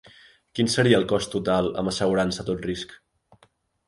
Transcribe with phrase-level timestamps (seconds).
[0.59, 2.97] Quin seria el cost total, amb assegurança a tot risc?